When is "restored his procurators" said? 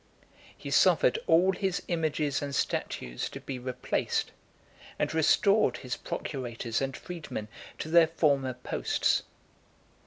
5.13-6.81